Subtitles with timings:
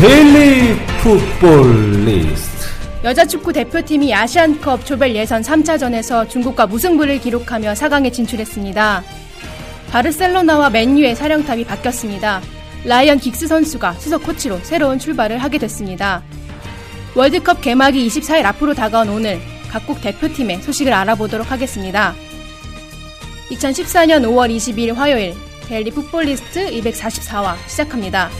[0.00, 2.66] 데일리 풋볼 리스트
[3.04, 9.02] 여자 축구 대표팀이 아시안컵 조별 예선 3차전에서 중국과 무승부를 기록하며 4강에 진출했습니다.
[9.90, 12.40] 바르셀로나와 맨유의 사령탑이 바뀌었습니다.
[12.86, 16.22] 라이언 긱스 선수가 수석 코치로 새로운 출발을 하게 됐습니다.
[17.14, 19.38] 월드컵 개막이 24일 앞으로 다가온 오늘
[19.70, 22.14] 각국 대표팀의 소식을 알아보도록 하겠습니다.
[23.50, 25.34] 2014년 5월 22일 화요일
[25.68, 28.30] 데일리 풋볼리스트 244화 시작합니다.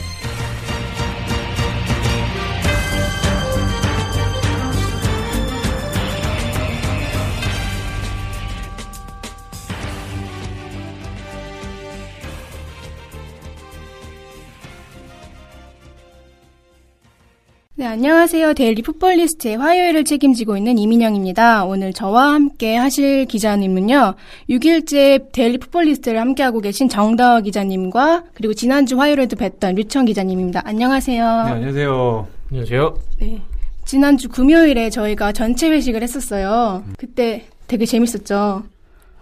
[17.81, 18.53] 네, 안녕하세요.
[18.53, 21.65] 데일리 풋볼리스트의 화요일을 책임지고 있는 이민영입니다.
[21.65, 24.17] 오늘 저와 함께 하실 기자님은요,
[24.51, 30.61] 6일째 데일리 풋볼리스트를 함께하고 계신 정다워 기자님과, 그리고 지난주 화요일에도 뵀던 류청 기자님입니다.
[30.63, 31.25] 안녕하세요.
[31.25, 32.99] 네, 안녕하세요 안녕하세요.
[33.19, 33.41] 네.
[33.87, 36.85] 지난주 금요일에 저희가 전체 회식을 했었어요.
[36.99, 38.63] 그때 되게 재밌었죠.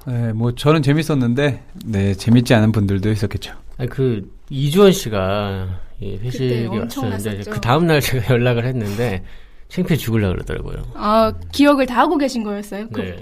[0.08, 5.68] 네, 뭐 저는 재밌었는데 네 재밌지 않은 분들도 있었겠죠 아니, 그, 이주원 씨가
[6.00, 7.50] 이 회식에 엄청 왔었는데.
[7.50, 9.22] 그 다음 날 제가 연락을 했는데,
[9.68, 10.82] 창피해 죽으려고 그러더라고요.
[10.94, 12.88] 아, 기억을 다 하고 계신 거였어요?
[12.90, 13.16] 그- 네.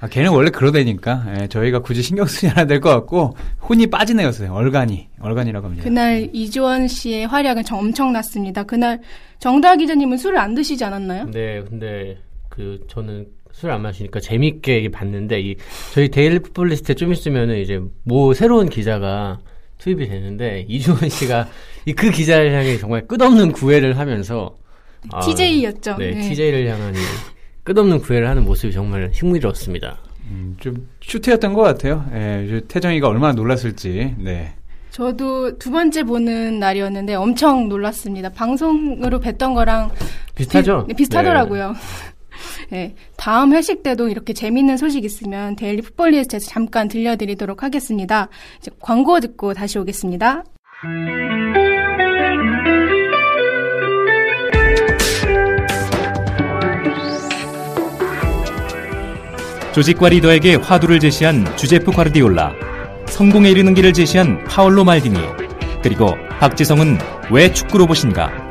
[0.00, 3.34] 아, 걔는 원래 그러다니까 예, 저희가 굳이 신경 쓰지 않아야 될 것 같고
[3.66, 8.64] 혼이 빠진 애였어요 얼간이 얼간이라고 합니다 그날 이주원 씨의 활약은 정 엄청났습니다.
[8.64, 9.00] 그날
[9.38, 11.30] 정다워 기자님은 술을 안 드시지 않았나요?
[11.30, 12.18] 네, 근데,
[12.50, 15.56] 그, 저는 술 안 마시니까 재밌게 봤는데, 이,
[15.94, 19.38] 저희 데일리 풋볼리스트에 좀 있으면은 이제, 뭐, 새로운 기자가
[19.84, 21.46] 투입이 되는데, 이주원 씨가
[21.84, 24.56] 이그 기자를 향해 정말 끝없는 구애를 하면서,
[25.12, 25.96] 아, TJ였죠.
[25.98, 26.98] 네, TJ를 향한 이
[27.64, 29.98] 끝없는 구애를 하는 모습이 정말 흥미로웠습니다.
[30.30, 34.54] 음, 좀 슈트였던 것 같아요 예, 저 태정이가 얼마나 놀랐을지 네
[34.90, 38.28] 저도 두 번째 보는 날이었는데 엄청 놀랐습니다.
[38.28, 39.90] 방송으로 뵀던 거랑
[40.36, 40.84] 비슷하죠?
[40.86, 41.72] 비, 네, 비슷하더라고요.
[41.72, 41.78] 네,
[43.16, 48.28] 다음 회식 때도 이렇게 재밌는 소식 있으면 데일리 풋볼리스트에서 잠깐 들려드리도록 하겠습니다.
[48.58, 50.44] 이제 광고 듣고 다시 오겠습니다.
[59.74, 62.52] 조직과 리더에게 화두를 제시한 주제프 과르디올라,
[63.06, 65.18] 성공에 이르는 길을 제시한 파올로 말디니,
[65.82, 66.98] 그리고 박지성은
[67.32, 68.43] 왜 축구 로봇인가?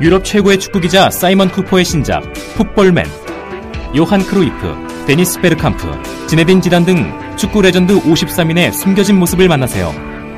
[0.00, 2.22] 유럽 최고의 축구 기자 사이먼 쿠퍼의 신작
[2.56, 3.04] 풋볼맨,
[3.96, 9.92] 요한 크루이프, 데니스 베르캄프, 지네딘 지단 등 축구 레전드 53인의 숨겨진 모습을 만나세요.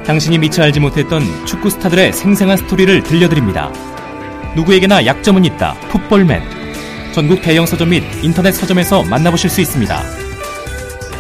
[0.07, 3.71] 당신이 미처 알지 못했던 축구 스타들의 생생한 스토리를 들려드립니다.
[4.57, 5.75] 누구에게나 약점은 있다.
[5.91, 6.43] 풋볼맨.
[7.13, 10.03] 전국 대형 서점 및 인터넷 서점에서 만나보실 수 있습니다.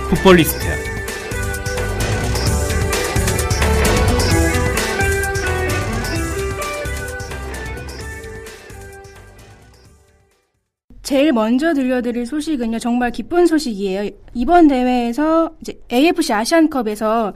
[0.08, 0.89] 풋볼리스트
[11.10, 14.10] 제일 먼저 들려드릴 소식은요, 정말 기쁜 소식이에요.
[14.32, 17.32] 이번 대회에서 이제 AFC 아시안컵에서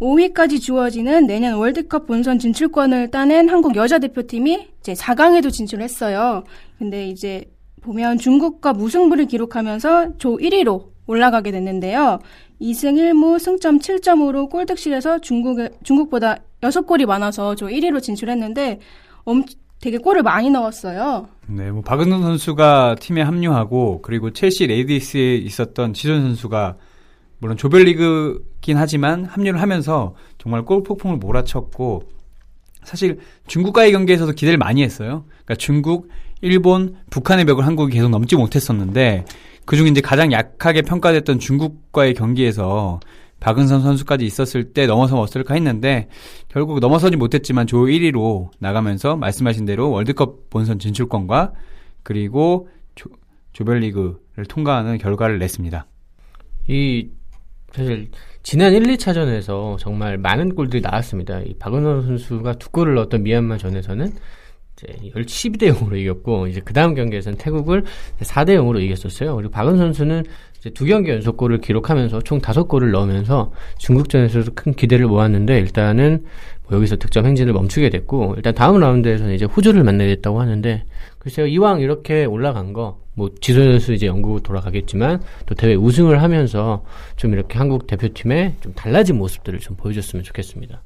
[0.00, 6.42] 5위까지 주어지는 내년 월드컵 본선 진출권을 따낸 한국 여자 대표팀이 이제 4강에도 진출했어요.
[6.80, 7.44] 근데 이제
[7.82, 12.18] 보면 중국과 무승부를 기록하면서 조 1위로 올라가게 됐는데요.
[12.60, 18.80] 2승 1무 승점 7점으로 골득실에서 중국 중국보다 6골이 많아서 조 1위로 진출했는데
[19.24, 19.44] 엄,
[19.82, 21.26] 되게 골을 많이 넣었어요.
[21.48, 26.76] 네, 뭐 박은호 선수가 팀에 합류하고 그리고 첼시 레이디스에 있었던 지선 선수가
[27.38, 32.04] 물론 조별리그긴 하지만 합류를 하면서 정말 골 폭풍을 몰아쳤고
[32.84, 33.18] 사실
[33.48, 35.24] 중국과의 경기에서도 기대를 많이 했어요.
[35.28, 36.08] 그러니까 중국,
[36.42, 39.24] 일본, 북한의 벽을 한국이 계속 넘지 못했었는데
[39.64, 43.00] 그중 이제 가장 약하게 평가됐던 중국과의 경기에서
[43.42, 46.08] 박은선 선수까지 있었을 때 넘어서면 어떨까 했는데
[46.48, 51.52] 결국 넘어서지 못했지만 조 1위로 나가면서 말씀하신 대로 월드컵 본선 진출권과
[52.04, 53.10] 그리고 조,
[53.52, 55.86] 조별리그를 통과하는 결과를 냈습니다.
[56.68, 57.08] 이
[57.72, 58.10] 사실
[58.44, 61.40] 지난 1, 2차전에서 정말 많은 골들이 나왔습니다.
[61.40, 64.12] 이 박은호 선수가 두 골을 넣었던 미얀마 전에서는
[64.76, 67.84] 이제 12대 0으로 이겼고 이제 그 다음 경기에서는 태국을
[68.20, 69.34] 4대 0으로 이겼었어요.
[69.34, 70.24] 그리고 박은 선수는
[70.62, 76.24] 이제 두 경기 연속 골을 기록하면서 총 다섯 골을 넣으면서 중국전에서도 큰 기대를 모았는데 일단은
[76.68, 80.84] 뭐 여기서 득점 행진을 멈추게 됐고 일단 다음 라운드에서는 이제 호주를 만나겠다고 하는데
[81.18, 86.84] 글쎄요 이왕 이렇게 올라간 거 뭐 지소 선수 이제 영국 돌아가겠지만 또 대회 우승을 하면서
[87.16, 90.82] 좀 이렇게 한국 대표팀의 좀 달라진 모습들을 좀 보여줬으면 좋겠습니다.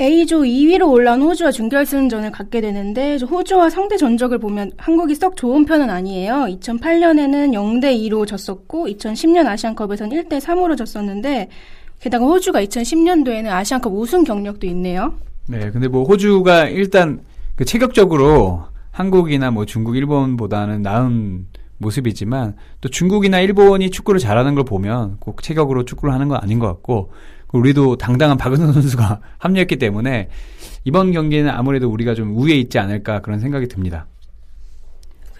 [0.00, 5.90] A조 2위로 올라온 호주와 준결승전을 갖게 되는데 호주와 상대 전적을 보면 한국이 썩 좋은 편은
[5.90, 6.46] 아니에요.
[6.48, 11.48] 2008년에는 0대 2로 졌었고 2010년 아시안컵에서는 1대 3으로 졌었는데
[12.00, 15.12] 게다가 호주가 2010년도에는 아시안컵 우승 경력도 있네요.
[15.46, 17.20] 네, 근데 뭐 호주가 일단
[17.56, 18.62] 그 체격적으로
[18.92, 25.84] 한국이나 뭐 중국, 일본보다는 나은 모습이지만 또 중국이나 일본이 축구를 잘하는 걸 보면 꼭 체격으로
[25.84, 27.10] 축구를 하는 건 아닌 것 같고
[27.52, 30.28] 우리도 당당한 박은선 선수가 합류했기 때문에
[30.84, 34.06] 이번 경기는 아무래도 우리가 좀 우위에 있지 않을까 그런 생각이 듭니다.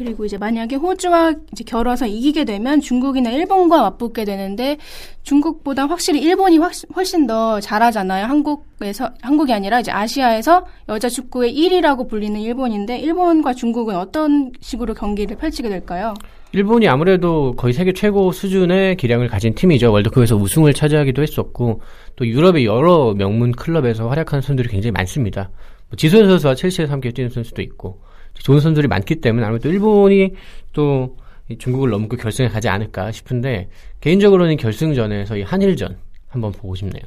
[0.00, 4.78] 그리고 이제 만약에 호주와 이제 겨뤄서 이기게 되면 중국이나 일본과 맞붙게 되는데
[5.24, 6.58] 중국보다 확실히 일본이
[6.96, 8.24] 훨씬 더 잘하잖아요.
[8.24, 15.36] 한국에서 한국이 아니라 이제 아시아에서 여자 축구의 1위라고 불리는 일본인데 일본과 중국은 어떤 식으로 경기를
[15.36, 16.14] 펼치게 될까요?
[16.52, 19.92] 일본이 아무래도 거의 세계 최고 수준의 기량을 가진 팀이죠.
[19.92, 21.80] 월드컵에서 우승을 차지하기도 했었고
[22.16, 25.50] 또 유럽의 여러 명문 클럽에서 활약하는 선수들이 굉장히 많습니다.
[25.88, 28.00] 뭐 지소연 선수와 첼시에서 함께 뛰는 선수도 있고
[28.34, 30.32] 좋은 선수들이 많기 때문에 아무래도 일본이
[30.72, 31.16] 또
[31.56, 33.68] 중국을 넘고 결승에 가지 않을까 싶은데
[34.00, 35.98] 개인적으로는 결승전에서 이 한일전
[36.28, 37.02] 한번 보고 싶네요.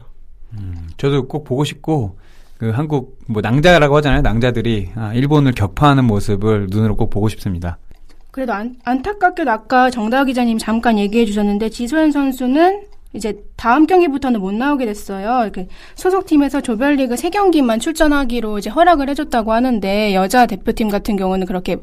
[0.53, 2.17] 음, 저도 꼭 보고 싶고
[2.57, 4.21] 그 한국 뭐 낭자라고 하잖아요.
[4.21, 7.77] 낭자들이 아, 일본을 격파하는 모습을 눈으로 꼭 보고 싶습니다.
[8.33, 12.81] 그래도 안, 안타깝게도 아까 정다우 기자님 잠깐 얘기해 주셨는데 지소연 선수는
[13.13, 15.43] 이제 다음 경기부터는 못 나오게 됐어요.
[15.43, 21.77] 이렇게 소속팀에서 조별리그 3경기만 출전하기로 이제 허락을 해줬다고 하는데 여자 대표팀 같은 경우는 그렇게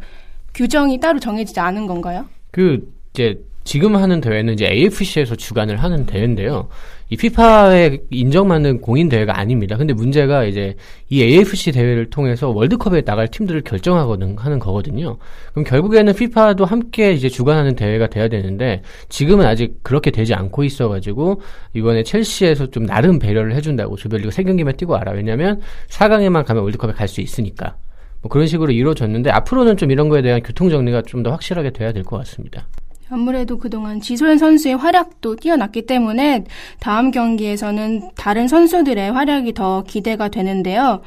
[0.52, 2.26] 규정이 따로 정해지지 않은 건가요?
[2.50, 6.69] 그 이제 지금 하는 대회는 이제 AFC에서 주관을 하는 대회인데요.
[7.12, 9.77] 이 피파에 인정받는 공인 대회가 아닙니다.
[9.77, 10.77] 근데 문제가 이제
[11.09, 15.19] 이 AFC 대회를 통해서 월드컵에 나갈 팀들을 결정하거든 하는 거거든요.
[15.53, 21.43] 그럼 결국에는 피파도 함께 이제 주관하는 대회가 돼야 되는데 지금은 아직 그렇게 되지 않고 있어가지고
[21.75, 25.11] 이번에 첼시에서 좀 나름 배려를 해준다고 조별리그 세 경기만 뛰고 알아.
[25.12, 27.75] 왜냐면 4강에만 가면 월드컵에 갈 수 있으니까.
[28.23, 31.91] 뭐 그런 식으로 이루어졌는데 앞으로는 좀 이런 거에 대한 교통 정리가 좀 더 확실하게 돼야
[31.93, 32.69] 될 것 같습니다.
[33.11, 36.45] 아무래도 그동안 지소연 선수의 활약도 뛰어났기 때문에
[36.79, 41.03] 다음 경기에서는 다른 선수들의 활약이 더 기대가 되는데요.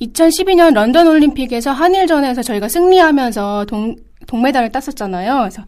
[0.00, 3.96] 2012년 런던 올림픽에서 한일전에서 저희가 승리하면서 동,
[4.26, 5.38] 동메달을 땄었잖아요.
[5.40, 5.62] 그래서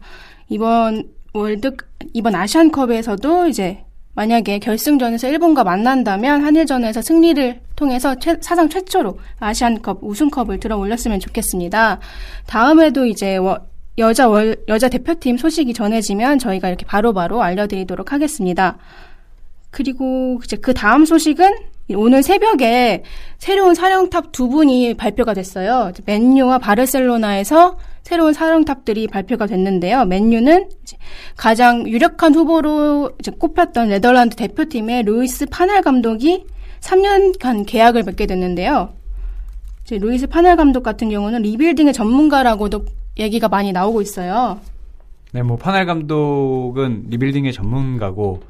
[0.47, 1.75] 이번 월드
[2.13, 3.83] 이번 아시안컵에서도 이제
[4.15, 11.99] 만약에 결승전에서 일본과 만난다면 한일전에서 승리를 통해서 최, 사상 최초로 아시안컵 우승컵을 들어 올렸으면 좋겠습니다.
[12.45, 13.37] 다음에도 이제
[13.99, 18.77] 여자 월, 여자 대표팀 소식이 전해지면 저희가 이렇게 바로바로 바로 알려드리도록 하겠습니다.
[19.69, 21.51] 그리고 이제 그 다음 소식은
[21.95, 23.03] 오늘 새벽에
[23.37, 25.91] 새로운 사령탑 두 분이 발표가 됐어요.
[26.05, 30.05] 맨유와 바르셀로나에서 새로운 사령탑들이 발표가 됐는데요.
[30.05, 30.69] 맨유는
[31.35, 36.45] 가장 유력한 후보로 꼽혔던 네덜란드 대표팀의 루이스 판할 감독이
[36.81, 38.93] 3년간 계약을 맺게 됐는데요.
[39.91, 42.85] 루이스 판할 감독 같은 경우는 rebuilding의 전문가라고도
[43.17, 44.59] 얘기가 많이 나오고 있어요.
[45.31, 48.41] 네, 뭐 파날 감독은 리빌딩의 전문가고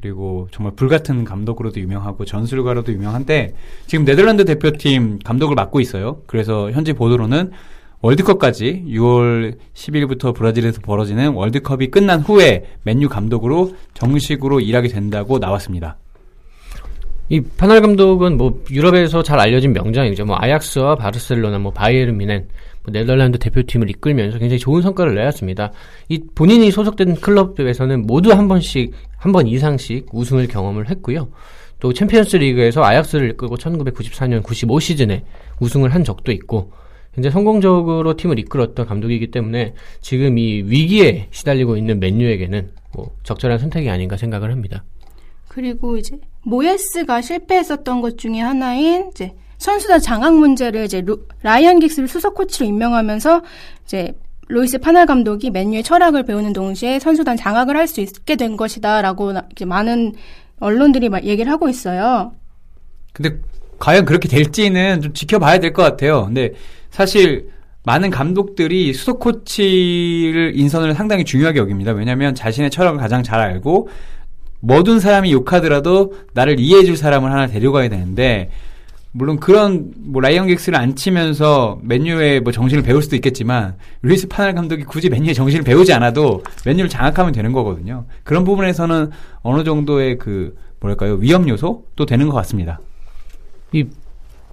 [0.00, 3.54] 그리고 정말 불같은 감독으로도 유명하고 전술가로도 유명한데
[3.86, 6.20] 지금 네덜란드 대표팀 감독을 맡고 있어요.
[6.26, 7.52] 그래서 현재 보도로는
[8.02, 15.96] 월드컵까지 6월 10일부터 브라질에서 벌어지는 월드컵이 끝난 후에 맨유 감독으로 정식으로 일하게 된다고 나왔습니다.
[17.28, 20.26] 이 파날 감독은 뭐 유럽에서 잘 알려진 명장이죠.
[20.26, 22.48] 뭐 아약스와 바르셀로나, 뭐 바이에른 미넨 뭐
[22.92, 25.72] 네덜란드 대표팀을 이끌면서 굉장히 좋은 성과를 내었습니다.
[26.08, 31.28] 이 본인이 소속된 클럽에서는 모두 한 번씩 한 번 이상씩 우승을 경험을 했고요.
[31.80, 35.24] 또 챔피언스 리그에서 아약스를 이끌고 1994년 95 시즌에
[35.60, 36.72] 우승을 한 적도 있고
[37.12, 43.90] 현재 성공적으로 팀을 이끌었던 감독이기 때문에 지금 이 위기에 시달리고 있는 맨유에게는 뭐 적절한 선택이
[43.90, 44.84] 아닌가 생각을 합니다.
[45.48, 52.08] 그리고 이제 모예스가 실패했었던 것 중에 하나인 이제 선수단 장악 문제를 이제 루, 라이언 긱스를
[52.08, 53.42] 수석 코치로 임명하면서
[53.84, 54.12] 이제
[54.48, 59.64] 로이스 파날 감독이 맨유의 철학을 배우는 동시에 선수단 장악을 할 수 있게 된 것이다라고 이제
[59.64, 60.14] 많은
[60.60, 62.32] 언론들이 막 얘기를 하고 있어요.
[63.12, 63.38] 근데
[63.78, 66.26] 과연 그렇게 될지는 좀 지켜봐야 될 것 같아요.
[66.26, 66.52] 근데
[66.90, 67.50] 사실
[67.84, 71.92] 많은 감독들이 수석 코치를 인선을 상당히 중요하게 여깁니다.
[71.92, 73.88] 왜냐하면 자신의 철학을 가장 잘 알고
[74.60, 78.50] 모든 사람이 욕하더라도 나를 이해해줄 사람을 하나 데려가야 되는데
[79.12, 84.84] 물론 그런 뭐 라이언 긱스를 앉히면서 맨유의 뭐 정신을 배울 수도 있겠지만 루이스 판할 감독이
[84.84, 88.04] 굳이 맨유의 정신을 배우지 않아도 맨유를 장악하면 되는 거거든요.
[88.24, 89.10] 그런 부분에서는
[89.42, 92.78] 어느 정도의 그 뭐랄까요 위험 요소도 되는 것 같습니다.
[93.72, 93.86] 이,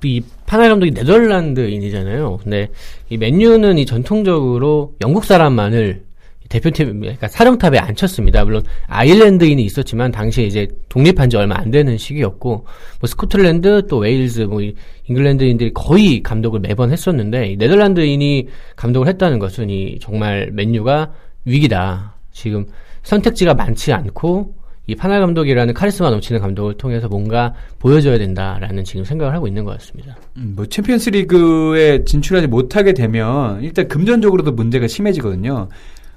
[0.04, 2.38] 이 판할 감독이 네덜란드인이잖아요.
[2.44, 2.70] 근데
[3.10, 6.04] 이 맨유는 이 전통적으로 영국 사람만을
[6.50, 8.44] 대표팀, 그러니까 사령탑에 앉혔습니다.
[8.46, 12.66] 물론 아일랜드인이 있었지만 당시에 이제 독립한 지 얼마 안 되는 시기였고,
[13.00, 14.62] 뭐 스코틀랜드 또 웨일즈, 뭐
[15.08, 21.12] 잉글랜드인들이 거의 감독을 매번 했었는데 네덜란드인이 감독을 했다는 것은 이 정말 맨유가
[21.46, 22.16] 위기다.
[22.32, 22.66] 지금
[23.04, 29.34] 선택지가 많지 않고 이 판할 감독이라는 카리스마 넘치는 감독을 통해서 뭔가 보여줘야 된다라는 지금 생각을
[29.34, 30.18] 하고 있는 것 같습니다.
[30.36, 35.70] 음, 뭐 챔피언스 리그에 진출하지 못하게 되면 일단 금전적으로도 문제가 심해지거든요.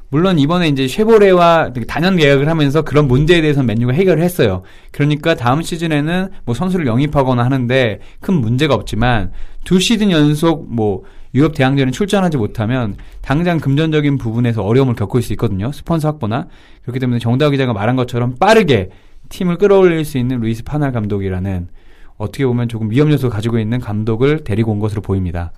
[0.09, 4.63] 물론 이번에 이제 쉐보레와 단연 계약을 하면서 그런 문제에 대해서 맨유가 해결을 했어요.
[4.93, 9.33] 그러니까 다음 시즌에는 뭐 선수를 영입하거나 하는데 큰 문제가 없지만
[9.65, 11.03] 두 시즌 연속 뭐
[11.35, 15.73] 유럽 대항전에 출전하지 못하면 당장 금전적인 부분에서 어려움을 겪을 수 있거든요.
[15.73, 16.47] 스폰서 확보나
[16.83, 18.91] 그렇기 때문에 정다우 기자가 말한 것처럼 빠르게
[19.29, 21.69] 팀을 끌어올릴 수 있는 루이스 파날 감독이라는
[22.17, 25.53] 어떻게 보면 조금 위험 요소 가지고 있는 감독을 데리고 온 것으로 보입니다.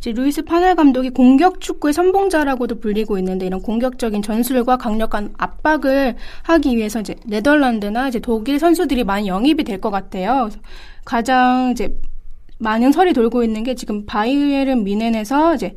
[0.00, 6.74] 이제 루이스 판할 감독이 공격 축구의 선봉자라고도 불리고 있는데 이런 공격적인 전술과 강력한 압박을 하기
[6.74, 10.48] 위해서 이제 네덜란드나 이제 독일 선수들이 많이 영입이 될 것 같아요.
[11.04, 11.98] 가장 이제
[12.58, 15.74] 많은 설이 돌고 있는 게 지금 바이에른 뮌헨에서 이제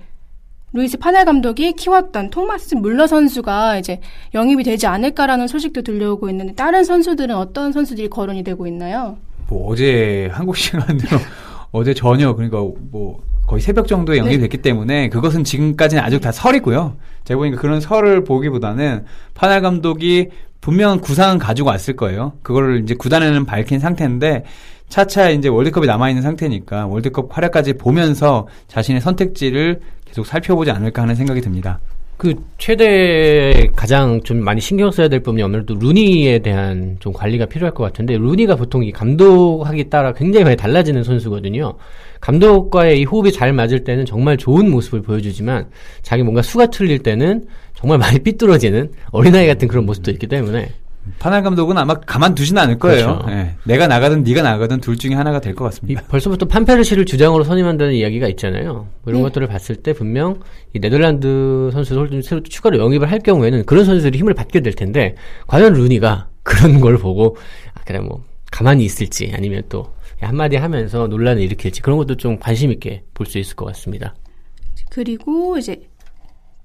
[0.71, 3.99] 루이스 판할 감독이 키웠던 토마스 뮐러 선수가 이제
[4.33, 9.17] 영입이 되지 않을까라는 소식도 들려오고 있는데 다른 선수들은 어떤 선수들이 거론이 되고 있나요?
[9.49, 11.09] 뭐 어제 한국 시간으로
[11.73, 13.21] 어제 저녁 그러니까 뭐
[13.53, 16.95] 거의 새벽 정도에 영입이 됐기 때문에 그것은 지금까지는 아직 다 설이고요.
[17.23, 19.05] 제가 보니까 그런 설을 보기보다는
[19.35, 20.29] 파날 감독이
[20.59, 22.33] 분명 구상은 가지고 왔을 거예요.
[22.41, 24.45] 그거를 이제 구단에는 밝힌 상태인데
[24.89, 31.13] 차차 이제 월드컵이 남아 있는 상태니까 월드컵 활약까지 보면서 자신의 선택지를 계속 살펴보지 않을까 하는
[31.13, 31.79] 생각이 듭니다.
[32.17, 37.73] 그 최대 가장 좀 많이 신경 써야 될 부분이 아무래도 루니에 대한 좀 관리가 필요할
[37.73, 41.73] 것 같은데 루니가 보통 이 감독하기 따라 굉장히 많이 달라지는 선수거든요.
[42.23, 45.67] 감독과의 이 호흡이 잘 맞을 때는 정말 좋은 모습을 보여주지만
[46.01, 50.69] 자기 뭔가 수가 틀릴 때는 정말 많이 삐뚤어지는 어린아이 같은 그런 모습도 있기 때문에
[51.19, 53.19] 파날 감독은 아마 가만두지는 않을 거예요.
[53.19, 53.25] 그렇죠.
[53.29, 53.55] 예.
[53.65, 56.03] 내가 나가든 네가 나가든 둘 중에 하나가 될것이 같습니다.
[56.07, 58.73] 벌써부터 판페르시를 주장으로 선임한다는 이야기가 있잖아요.
[58.73, 59.23] 뭐 이런 네.
[59.23, 60.39] 것들을 봤을 때 분명
[60.73, 65.15] 이 네덜란드 선수들 좀 새로 추가로 영입을 할 경우에는 그런 선수들이 힘을 받게 될 텐데
[65.47, 67.35] 과연 루니가 그런 걸 보고
[67.73, 69.87] 아, 그래 뭐 가만히 있을지 아니면 또
[70.23, 74.15] 한마디 하면서 논란을 일으킬지 그런 것도 좀 관심 있게 볼 수 있을 것 같습니다.
[74.89, 75.87] 그리고 이제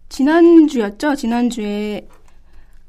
[0.08, 1.14] 지난주였죠.
[1.14, 2.06] 지난주에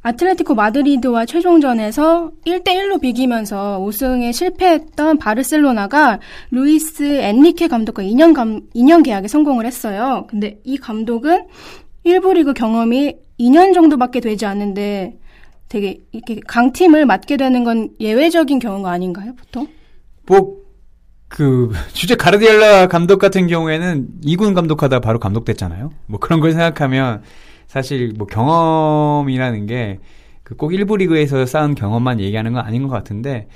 [0.01, 6.19] 아틀레티코 마드리드와 최종전에서 1대1로 비기면서 우승에 실패했던 바르셀로나가
[6.51, 10.25] 루이스 엔리케 감독과 2년, 감, 2년 계약에 성공을 했어요.
[10.29, 11.47] 근데 이 감독은
[12.05, 15.17] 1부 리그 경험이 2년 정도밖에 되지 않는데
[15.67, 19.67] 되게 이렇게 강팀을 맡게 되는 건 예외적인 경우가 아닌가요, 보통?
[20.29, 20.59] 뭐,
[21.27, 25.89] 그, 주제 가르디엘라 감독 같은 경우에는 2군 감독하다 바로 감독됐잖아요.
[26.05, 27.23] 뭐 그런 걸 생각하면
[27.67, 29.99] 사실 뭐 경험이라는 게
[30.43, 33.47] 그꼭 1부 리그에서 쌓은 경험만 얘기하는 건 아닌 것 같은데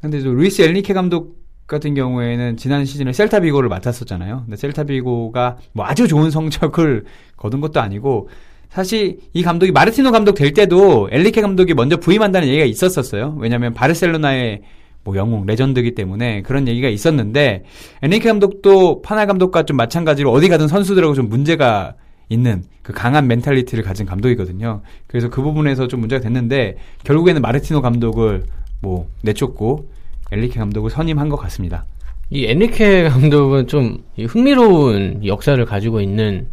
[0.00, 4.42] 근데 또 루이스 엘리케 감독 같은 경우에는 지난 시즌에 셀타 비고를 맡았었잖아요.
[4.44, 7.04] 근데 셀타 비고가 뭐 아주 좋은 성적을
[7.36, 8.28] 거둔 것도 아니고
[8.68, 13.36] 사실 이 감독이 마르티노 감독 될 때도 엔리케 감독이 먼저 부임한다는 얘기가 있었었어요.
[13.38, 14.62] 왜냐하면 바르셀로나의
[15.04, 17.64] 뭐 영웅 legend이기 때문에 그런 얘기가 있었는데
[18.02, 21.94] 엔리케 감독도 판할 감독과 좀 마찬가지로 어디 가든 선수들하고 좀 문제가
[22.30, 24.80] 있는 그 강한 mentality를 가진 감독이거든요.
[25.06, 28.44] 그래서 그 부분에서 좀 문제가 됐는데 결국에는 마르티노 감독을
[28.80, 29.88] 뭐 내쫓고
[30.32, 31.84] 엔리케 감독을 선임한 것 같습니다.
[32.30, 36.46] 이 엔리케 감독은 좀이 흥미로운 역사를 가지고 있는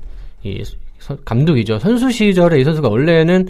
[0.44, 0.62] 이
[1.00, 1.80] 서- 감독이죠.
[1.80, 3.48] 선수 시절에 이 선수가 원래는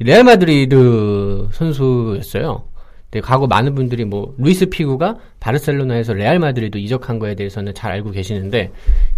[0.00, 2.64] 이 레알 마드리드 선수였어요.
[3.10, 8.12] 근데 과거 많은 분들이 뭐 루이스 피구가 바르셀로나에서 레알 마드리드 이적한 거에 대해서는 잘 알고
[8.12, 8.70] 계시는데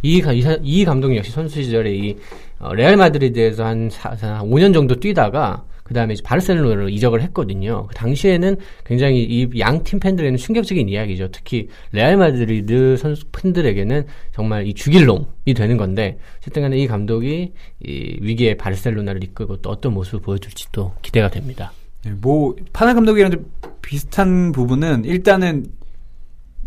[0.03, 2.17] 이, 가- 이, 사- 이 감독이 역시 선수 시절에 이
[2.59, 7.87] 어, 레알 마드리드에서 한, 사, 한 5년 정도 뛰다가 그 다음에 바르셀로나로 이적을 했거든요.
[7.89, 8.57] 그 당시에는
[8.87, 11.29] 굉장히 이 양 팀 팬들에게는 충격적인 이야기죠.
[11.33, 17.53] 특히 레알 마드리드 선수 팬들에게는 정말 이 죽일 놈이 되는 건데 어쨌든 간에 이 감독이
[17.85, 21.73] 이 위기의 바르셀로나를 이끌고 또 어떤 모습을 보여줄지 또 기대가 됩니다.
[22.05, 25.67] 네, 뭐 파나 감독이랑 좀 비슷한 부분은 일단은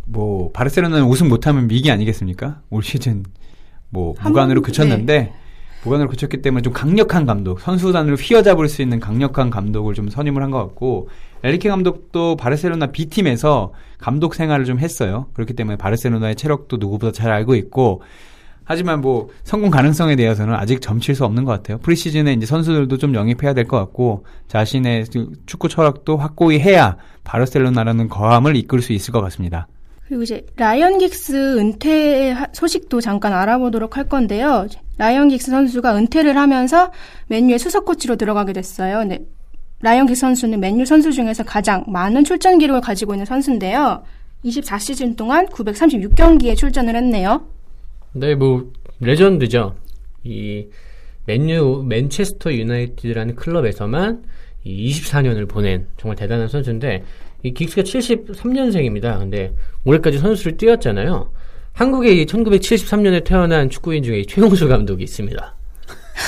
[0.05, 2.61] 뭐 바르셀로나는 우승 못하면 위기 아니겠습니까?
[2.69, 3.23] 올 시즌
[3.89, 5.33] 뭐한 무관으로 번- 그쳤는데 네.
[5.83, 10.51] 무관으로 그쳤기 때문에 좀 강력한 감독, 선수단을 휘어잡을 수 있는 강력한 감독을 좀 선임을 한
[10.51, 11.09] 것 같고
[11.43, 15.27] 에리케 감독도 바르셀로나 B 팀에서 감독 생활을 좀 했어요.
[15.33, 18.01] 그렇기 때문에 바르셀로나의 체력도 누구보다 잘 알고 있고
[18.65, 21.77] 하지만 뭐 성공 가능성에 대해서는 아직 점칠 수 없는 것 같아요.
[21.77, 25.05] 프리시즌에 이제 선수들도 좀 영입해야 될 것 같고 자신의
[25.45, 29.67] 축구 철학도 확고히 해야 바르셀로나라는 거함을 이끌 수 있을 것 같습니다.
[30.07, 34.67] 그리고 이제 라이언 긱스 은퇴 하- 소식도 잠깐 알아보도록 할 건데요.
[34.97, 36.91] 라이언 긱스 선수가 은퇴를 하면서
[37.27, 39.03] 맨유의 수석 코치로 들어가게 됐어요.
[39.03, 39.19] 네.
[39.81, 44.03] 라이언 긱스 선수는 맨유 선수 중에서 가장 많은 출전 기록을 가지고 있는 선수인데요.
[44.45, 47.47] 24시즌 동안 936경기에 출전을 했네요.
[48.15, 49.75] 네, 뭐 레전드죠.
[50.23, 50.67] 이
[51.25, 54.23] 맨유 맨체스터 유나이티드라는 클럽에서만
[54.63, 57.03] 이 24년을 보낸 정말 대단한 선수인데
[57.43, 59.19] 이 긱스가 73년생입니다.
[59.19, 59.53] 근데
[59.83, 61.29] 올해까지 선수를 뛰었잖아요.
[61.73, 65.55] 한국에 이 1973년에 태어난 축구인 중에 이 최용수 감독이 있습니다.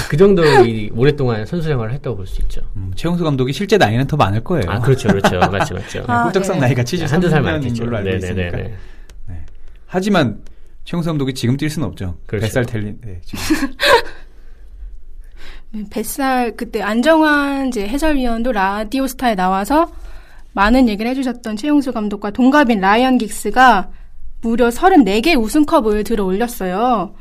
[0.10, 2.62] 그 정도로 이 오랫동안 선수 생활을 했다고 볼 수 있죠.
[2.76, 4.70] 음, 최용수 감독이 실제 나이는 더 많을 거예요.
[4.70, 5.40] 아, 그렇죠, 그렇죠.
[5.40, 6.04] 맞죠, 맞죠.
[6.08, 6.68] 아, 꿀떡상 네.
[6.68, 7.84] 나이가 한두 살 73년인 많겠죠.
[7.86, 8.58] 걸로 알고 있으니까.
[8.58, 8.76] 네네네.
[9.86, 10.42] 하지만
[10.88, 12.16] 최용수 감독이 지금 뛸 수는 없죠.
[12.26, 12.46] 그렇죠.
[12.46, 13.00] 뱃살 텔린.
[13.04, 13.44] 네, 지금.
[15.72, 19.92] 네, 뱃살 그때 안정환 이제 해설위원도 라디오스타에 나와서
[20.54, 23.90] 많은 얘기를 해주셨던 최용수 감독과 동갑인 라이언 긱스가
[24.40, 27.14] 무려 34개 우승컵을 들어 올렸어요.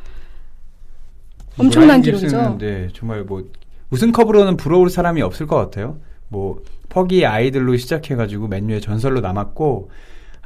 [1.58, 2.26] 엄청난 기록이죠.
[2.28, 3.50] 깁스는, 네, 정말 뭐
[3.90, 5.98] 우승컵으로는 부러울 사람이 없을 것 같아요.
[6.28, 9.90] 뭐 퍼기 아이들로 시작해가지고 맨유의 전설로 남았고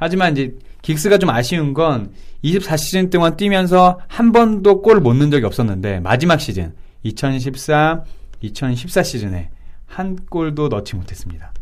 [0.01, 2.11] 하지만 이제 긱스가 좀 아쉬운 건
[2.43, 8.03] 24시즌 동안 뛰면서 한 번도 골을 못 넣은 적이 없었는데 마지막 시즌 2013,
[8.41, 9.51] 2014 시즌에
[9.85, 11.53] 한 골도 넣지 못했습니다.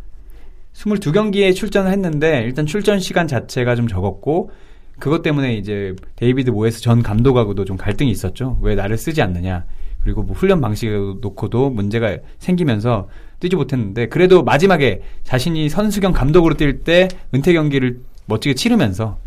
[0.73, 4.51] 22경기에 출전을 했는데 일단 출전 시간 자체가 좀 적었고
[4.99, 8.57] 그것 때문에 이제 데이비드 모예스 전 감독하고도 좀 갈등이 있었죠.
[8.61, 9.65] 왜 나를 쓰지 않느냐.
[10.01, 13.09] 그리고 뭐 훈련 방식을 놓고도 문제가 생기면서
[13.41, 19.17] 뛰지 못했는데 그래도 마지막에 자신이 선수 겸 감독으로 뛸 때 은퇴 경기를 멋지게 치르면서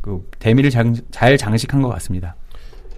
[0.00, 2.34] 그 대미를 장- 잘 장식한 것 같습니다.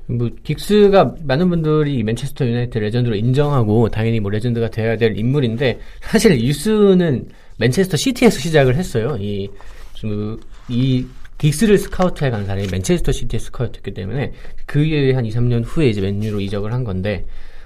[0.07, 6.39] 뭐 긱스가 많은 분들이 맨체스터 유나이티드 legend로 인정하고 당연히 뭐 legend가 돼야 될 인물인데 사실
[6.41, 7.27] 유스는
[7.59, 9.17] 맨체스터 시티에서 시작을 했어요.
[9.19, 9.49] 이,
[9.95, 11.07] 좀, 이
[11.39, 14.33] 긱스를 스카우트해 간 사람이 맨체스터 시티의 스카우트였기 때문에
[14.67, 17.25] 그에 한 2, 3년 후에 이제 맨유로 이적을 한 건데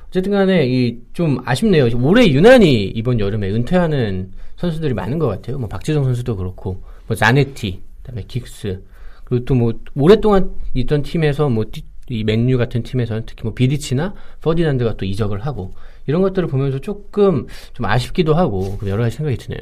[0.08, 1.88] 어쨌든 간에 이 좀 아쉽네요.
[2.00, 5.58] 올해 유난히 이번 여름에 은퇴하는 선수들이 많은 것 같아요.
[5.58, 8.82] 뭐 박지성 선수도 그렇고 뭐 자네티, 그다음에 긱스
[9.24, 11.64] 그리고 또 뭐 오랫동안 있던 팀에서 뭐
[12.10, 15.72] 이 맨유 같은 팀에서는 특히 뭐 비디치나 퍼디난드가 또 이적을 하고
[16.06, 19.60] 이런 것들을 보면서 조금 좀 아쉽기도 하고 여러 가지 생각이 드네요.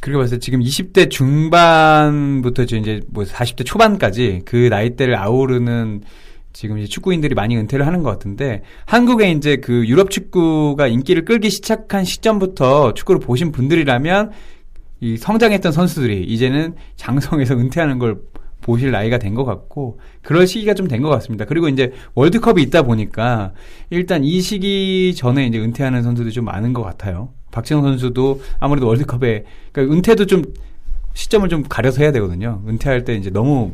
[0.00, 6.02] 그렇게 봤을 때 지금 20대 중반부터 이제 뭐 40대 초반까지 그 나이대를 아우르는
[6.52, 11.50] 지금 이제 축구인들이 많이 은퇴를 하는 것 같은데 한국에 이제 그 유럽 축구가 인기를 끌기
[11.50, 14.32] 시작한 시점부터 축구를 보신 분들이라면
[15.02, 18.20] 이 성장했던 선수들이 이제는 장성에서 은퇴하는 걸
[18.60, 21.44] 보실 나이가 된 것 같고 그럴 시기가 좀 된 것 같습니다.
[21.44, 23.52] 그리고 이제 월드컵이 있다 보니까
[23.90, 27.30] 일단 이 시기 전에 이제 은퇴하는 선수들이 좀 많은 것 같아요.
[27.50, 30.44] 박지성 선수도 아무래도 월드컵에 그러니까 은퇴도 좀
[31.14, 32.62] 시점을 좀 가려서 해야 되거든요.
[32.68, 33.72] 은퇴할 때 이제 너무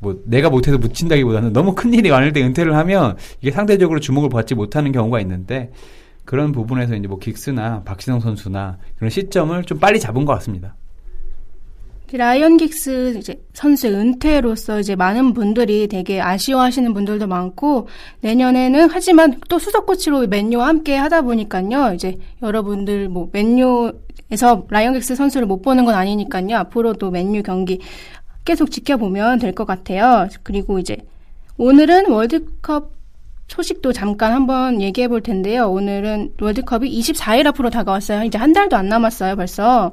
[0.00, 4.56] 뭐 내가 못해서 묻힌다기보다는 너무 큰 일이 많을 때 은퇴를 하면 이게 상대적으로 주목을 받지
[4.56, 5.70] 못하는 경우가 있는데
[6.30, 10.76] 그런 부분에서 이제 뭐 긱스나 박지성 선수나 그런 시점을 좀 빨리 잡은 것 같습니다.
[12.12, 17.88] 라이언 긱스 이제 선수의 은퇴로서 이제 많은 분들이 되게 아쉬워하시는 분들도 많고
[18.20, 25.16] 내년에는 하지만 또 수석 코치로 맨유와 함께 하다 보니까요 이제 여러분들 뭐 맨유에서 라이언 긱스
[25.16, 27.80] 선수를 못 보는 건 아니니까요 앞으로도 맨유 경기
[28.44, 30.28] 계속 지켜보면 될 것 같아요.
[30.44, 30.96] 그리고 이제
[31.58, 32.99] 오늘은 월드컵
[33.54, 35.68] 소식도 잠깐 한번 얘기해 볼 텐데요.
[35.70, 38.22] 오늘은 월드컵이 24일 앞으로 다가왔어요.
[38.22, 39.92] 이제 한 달도 안 남았어요, 벌써.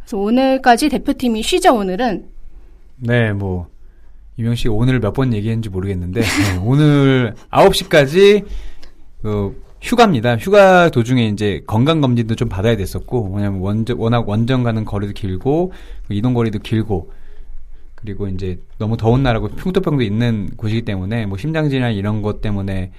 [0.00, 2.26] 그래서 오늘까지 대표팀이 쉬죠, 오늘은.
[2.98, 3.66] 네, 뭐
[4.36, 6.26] 이명 씨가 오늘 몇 번 얘기했는지 모르겠는데 네,
[6.62, 8.44] 오늘 9시까지
[9.22, 10.36] 그 휴가입니다.
[10.36, 15.72] 휴가 도중에 이제 건강 검진도 좀 받아야 됐었고 왜냐면 원전, 워낙 원정 가는 거리도 길고
[16.06, 17.10] 그 이동 거리도 길고
[18.02, 22.90] 그리고 이제 너무 더운 나라고 흉터병도 있는 곳이기 때문에 뭐 심장질이나 이런 것 때문에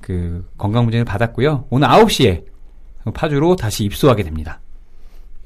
[0.00, 1.66] 그 건강 검진을 받았고요.
[1.70, 2.44] 오늘 9시에
[3.14, 4.60] 파주로 다시 입소하게 됩니다.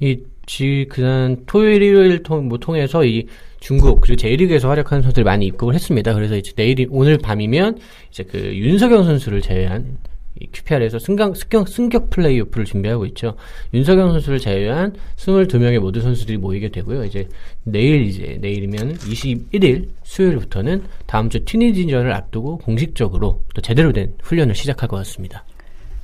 [0.01, 3.27] 이, 지, 그난 토요일, 일요일 통, 뭐 통해서 이
[3.61, 6.14] 중국, 그리고 제1리그에서 활약하는 선수들이 많이 입국을 했습니다.
[6.14, 7.79] 그래서 이제 내일이, 오늘 밤이면
[8.11, 10.17] 이제 그 윤석영 선수를 제외한 이
[10.53, 13.35] QPR에서 승강, 승격, 승격 플레이오프를 준비하고 있죠.
[13.74, 17.05] 윤석영 선수를 제외한 22명의 모든 선수들이 모이게 되고요.
[17.05, 17.29] 이제
[17.64, 24.88] 내일 이제, 내일이면 21일 수요일부터는 다음 주 튀니지전을 앞두고 공식적으로 또 제대로 된 훈련을 시작할
[24.88, 25.44] 것 같습니다.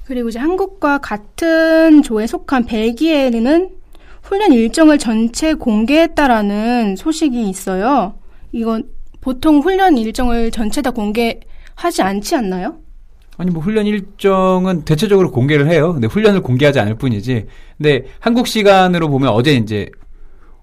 [0.05, 3.71] 그리고 이제 한국과 같은 조에 속한 벨기에는
[4.23, 8.15] 훈련 일정을 전체 공개했다라는 소식이 있어요.
[8.53, 8.89] 이건
[9.21, 12.79] 보통 훈련 일정을 전체 다 공개하지 않지 않나요?
[13.37, 15.93] 아니 뭐 훈련 일정은 대체적으로 공개를 해요.
[15.93, 17.47] 근데 훈련을 공개하지 않을 뿐이지.
[17.79, 19.91] 근데 한국 시간으로 보면 어제 이제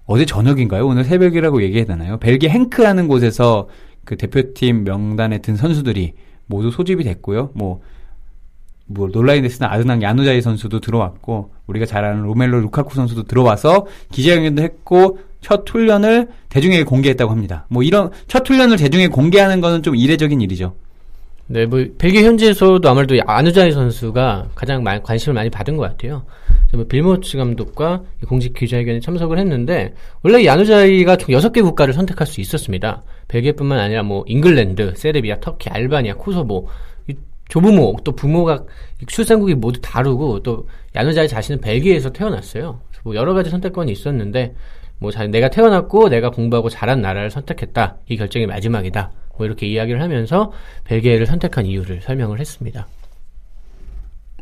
[0.06, 0.86] 어제 저녁인가요?
[0.86, 2.18] 오늘 새벽이라고 얘기해야 되나요?
[2.18, 3.68] 벨기에 행크라는 곳에서
[4.04, 6.14] 그 대표팀 명단에 든 선수들이
[6.46, 7.50] 모두 소집이 됐고요.
[7.54, 7.80] 뭐,
[8.86, 15.18] 뭐, 놀라인데스나 아드낭 야누자이 선수도 들어왔고, 우리가 잘 아는 로멜로 루카쿠 선수도 들어와서 기자회견도 했고,
[15.40, 17.66] 첫 훈련을 대중에게 공개했다고 합니다.
[17.68, 20.74] 뭐 이런 첫 훈련을 대중에게 공개하는 거는 좀 이례적인 일이죠.
[21.46, 26.24] 네, 뭐 벨기에 현지에서도 아무래도 아누자이 선수가 가장 많이 관심을 많이 받은 것 같아요.
[26.72, 32.40] 뭐 빌모츠 감독과 공식 기자회견에 참석을 했는데 원래 이 아누자이가 총 6개 국가를 선택할 수
[32.40, 33.02] 있었습니다.
[33.28, 36.68] 벨기에뿐만 아니라 뭐 잉글랜드, 세르비아, 터키, 알바니아, 코소보
[37.08, 37.14] 이
[37.48, 38.64] 조부모 또 부모가
[39.06, 42.80] 출생국이 모두 다르고 또 야누자이 자신은 벨기에에서 태어났어요.
[43.04, 44.54] 뭐 여러 가지 선택권이 있었는데
[44.98, 47.96] 뭐 내가 태어났고 내가 공부하고 자란 나라를 선택했다.
[48.08, 49.10] 이 결정이 마지막이다.
[49.36, 50.52] 뭐 이렇게 이야기를 하면서
[50.84, 52.86] 벨기에를 선택한 이유를 설명을 했습니다.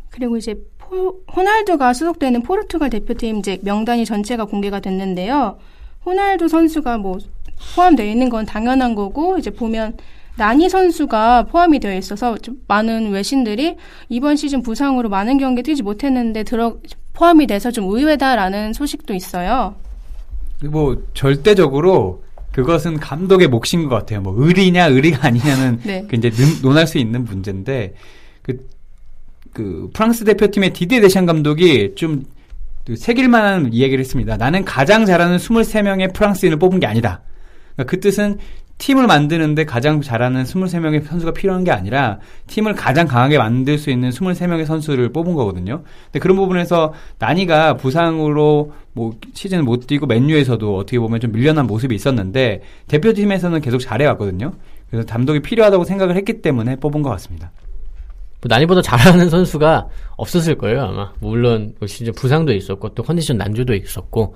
[0.09, 5.57] 그리고 이제 포, 호날두가 소속되는 포르투갈 대표팀 이제 명단이 전체가 공개가 됐는데요.
[6.05, 7.17] 호날두 선수가 뭐
[7.75, 9.97] 포함되어 있는 건 당연한 거고 이제 보면
[10.35, 12.35] 나니 선수가 포함이 되어 있어서
[12.67, 13.77] 많은 외신들이
[14.09, 16.77] 이번 시즌 부상으로 많은 경기 뛰지 못했는데 들어
[17.13, 19.75] 포함이 돼서 좀 의외다라는 소식도 있어요.
[20.63, 24.21] 뭐 절대적으로 그것은 감독의 몫인 것 같아요.
[24.21, 26.05] 뭐 의리냐 의리가 아니냐는 네.
[26.09, 27.93] 그 이제 논할 수 있는 문제인데
[28.41, 28.67] 그,
[29.53, 32.25] 그 프랑스 대표팀의 디디에 데샹 감독이 좀
[32.95, 34.37] 새길만한 이야기를 했습니다.
[34.37, 37.21] 나는 가장 잘하는 23명의 프랑스인을 뽑은 게 아니다.
[37.75, 38.37] 그러니까 그 뜻은
[38.81, 42.17] 팀을 만드는데 가장 잘하는 23명의 선수가 필요한 게 아니라
[42.47, 45.83] 팀을 가장 강하게 만들 수 있는 23명의 선수를 뽑은 거거든요.
[46.05, 51.93] 근데 그런 부분에서 나니가 부상으로 뭐 시즌 못 뛰고 맨유에서도 어떻게 보면 좀 밀려난 모습이
[51.93, 54.53] 있었는데 대표팀에서는 계속 잘해왔거든요.
[54.89, 57.51] 그래서 감독이 필요하다고 생각을 했기 때문에 뽑은 것 같습니다.
[58.41, 61.13] 뭐 나니보다 잘하는 선수가 없었을 거예요 아마.
[61.19, 64.35] 물론 뭐 시즌 부상도 있었고 또 컨디션 난조도 있었고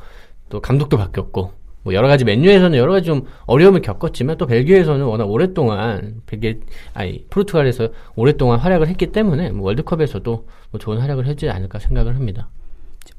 [0.49, 5.25] 또 감독도 바뀌었고 뭐 여러 가지 맨유에서는 여러 가지 좀 어려움을 겪었지만 또 벨기에에서는 워낙
[5.25, 6.59] 오랫동안 벨기에
[6.95, 12.49] 아니 포르투갈에서 오랫동안 활약을 했기 때문에 뭐 월드컵에서도 뭐 좋은 활약을 하지 않을까 생각을 합니다.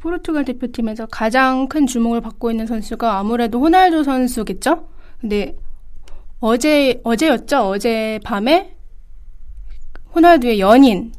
[0.00, 4.88] 포르투갈 대표팀에서 가장 큰 주목을 받고 있는 선수가 아무래도 호날두 선수겠죠?
[5.20, 5.56] 근데
[6.40, 7.68] 어제 어제였죠?
[7.68, 8.74] 어제 밤에
[10.12, 11.12] 호날두의 연인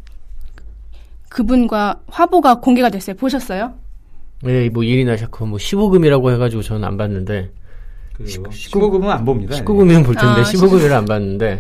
[1.29, 3.15] 그분과 화보가 공개가 됐어요.
[3.15, 3.87] 보셨어요?
[4.43, 7.52] 네, 뭐 이리나 샤크 뭐 15금이라고 해가지고 저는 안 봤는데
[8.26, 9.56] 19 금은 안 봅니다.
[9.56, 11.60] 19금이면 볼 텐데 아, 15금을 안 봤는데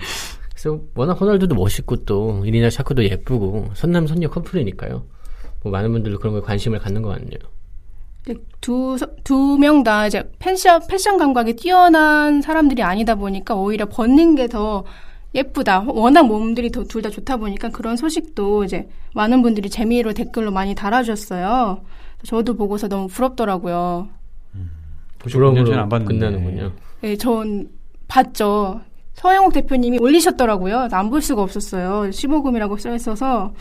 [0.51, 5.03] 그래서 워낙 호날두도 멋있고 또 이리나 샤크도 예쁘고 선남 선녀 커플이니까요.
[5.63, 7.39] 뭐 많은 분들도 그런 거에 관심을 갖는 것 같네요.
[8.59, 14.83] 두두 명 다 이제 패션 패션 감각이 뛰어난 사람들이 아니다 보니까 오히려 벗는 게 더
[15.35, 15.83] 예쁘다.
[15.87, 21.81] 워낙 몸들이 둘 다 좋다 보니까 그런 소식도 이제 많은 분들이 재미로 댓글로 많이 달아주셨어요.
[22.23, 24.07] 저도 보고서 너무 부럽더라고요.
[24.55, 24.71] 음,
[25.19, 26.13] 부러움으로 안 봤는데.
[26.19, 26.71] 끝나는군요.
[27.01, 27.69] 네, 전
[28.07, 28.81] 봤죠.
[29.13, 30.89] 서영욱 대표님이 올리셨더라고요.
[30.91, 32.09] 안 볼 수가 없었어요.
[32.11, 33.51] 15금이라고 써 있어서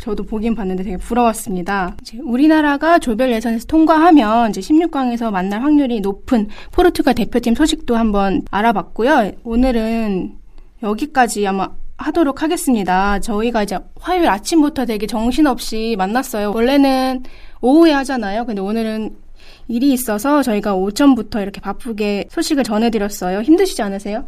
[0.00, 1.96] 저도 보긴 봤는데 되게 부러웠습니다.
[2.00, 9.32] 이제 우리나라가 조별 예선에서 통과하면 이제 16강에서 만날 확률이 높은 포르투갈 대표팀 소식도 한번 알아봤고요.
[9.42, 10.34] 오늘은
[10.84, 13.18] 여기까지 아마 하도록 하겠습니다.
[13.18, 16.52] 저희가 이제 화요일 아침부터 되게 정신없이 만났어요.
[16.54, 17.24] 원래는
[17.64, 18.44] 오후에 하잖아요.
[18.44, 19.16] 근데 오늘은
[19.68, 23.40] 일이 있어서 저희가 오전부터 이렇게 바쁘게 소식을 전해드렸어요.
[23.40, 24.26] 힘드시지 않으세요?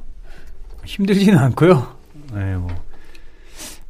[0.87, 1.87] 힘들지는 않고요.
[2.33, 2.69] 네, 뭐,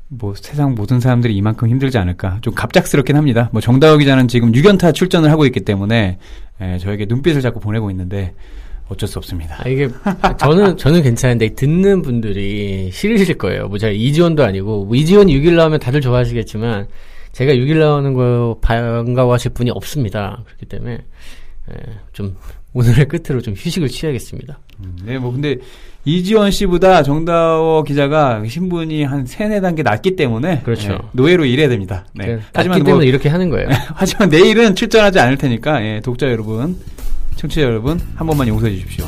[0.08, 2.38] 뭐 세상 모든 사람들이 이만큼 힘들지 않을까.
[2.40, 3.48] 좀 갑작스럽긴 합니다.
[3.52, 6.18] 뭐 정다호 기자는 지금 6연타 출전을 하고 있기 때문에
[6.60, 8.34] 예, 저에게 눈빛을 자꾸 보내고 있는데
[8.88, 9.62] 어쩔 수 없습니다.
[9.62, 9.88] 아, 이게
[10.38, 13.68] 저는 저는 괜찮은데 듣는 분들이 싫으실 거예요.
[13.68, 16.88] 뭐 제가 이지원도 아니고 뭐 이지원 6일 나오면 다들 좋아하시겠지만
[17.36, 20.42] 제가 6일 나오는 거 반가워하실 분이 없습니다.
[20.46, 20.92] 그렇기 때문에
[21.70, 22.34] 예, 좀
[22.72, 24.58] 오늘의 끝으로 좀 휴식을 취하겠습니다.
[24.80, 25.56] 음, 네, 뭐 근데
[26.06, 30.92] 이지원 씨보다 정다워 기자가 신분이 한 세네 단계 낮기 때문에 그렇죠.
[30.92, 32.06] 예, 노예로 일해야 됩니다.
[32.14, 32.24] 네.
[32.24, 32.32] 네.
[32.32, 33.68] 하지만 하지만 뭐, 때문에 이렇게 하는 거예요.
[33.94, 36.78] 하지만 내일은 출전하지 않을 테니까 예, 독자 여러분,
[37.34, 39.04] 청취자 여러분 한 번만 용서해 주십시오.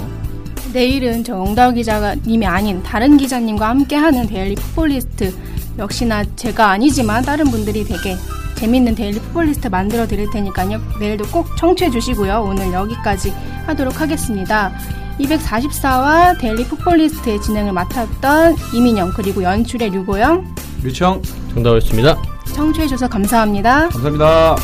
[0.74, 5.32] 내일은 정다우 기자님이 아닌 다른 기자님과 함께하는 데일리 풋볼리스트
[5.78, 8.16] 역시나 제가 아니지만 다른 분들이 되게
[8.56, 10.80] 재밌는 데일리 풋볼리스트 만들어 드릴 테니까요.
[10.98, 12.44] 내일도 꼭 청취해 주시고요.
[12.48, 13.32] 오늘 여기까지
[13.66, 14.72] 하도록 하겠습니다.
[15.20, 21.22] 244화 데일리 풋볼리스트의 진행을 맡았던 이민영 그리고 연출에 류고영 류청
[21.54, 22.16] 정다우였습니다.
[22.54, 23.88] 청취해 주셔서 감사합니다.
[23.88, 24.56] 감사합니다.